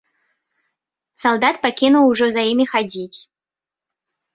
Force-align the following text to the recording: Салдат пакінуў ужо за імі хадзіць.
Салдат 1.25 1.55
пакінуў 1.67 2.03
ужо 2.15 2.25
за 2.39 2.51
імі 2.57 2.65
хадзіць. 2.77 3.17